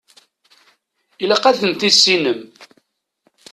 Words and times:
Ilaq 1.23 1.43
ad 1.45 1.57
ten-tissinem. 1.59 2.39